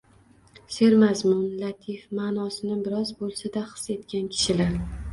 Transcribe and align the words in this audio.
sermazmun, 0.77 1.43
latif 1.65 2.09
ma’nosini 2.21 2.81
biroz 2.89 3.15
bo‘lsada 3.23 3.67
his 3.71 3.89
etgan 3.99 4.37
kishilar 4.37 4.79